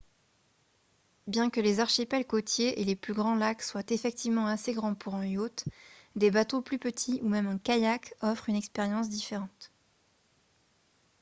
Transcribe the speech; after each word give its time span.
bien 1.27 1.51
que 1.51 1.61
les 1.61 1.79
archipels 1.79 2.25
côtiers 2.25 2.81
et 2.81 2.85
les 2.85 2.95
plus 2.95 3.13
grands 3.13 3.35
lacs 3.35 3.61
soient 3.61 3.87
effectivement 3.91 4.47
assez 4.47 4.73
grands 4.73 4.95
pour 4.95 5.13
un 5.13 5.27
yacht 5.27 5.63
des 6.15 6.31
bateaux 6.31 6.63
plus 6.63 6.79
petits 6.79 7.19
ou 7.21 7.29
même 7.29 7.45
un 7.45 7.59
kayak 7.59 8.11
offrent 8.21 8.49
une 8.49 8.55
expérience 8.55 9.09
différente 9.09 9.69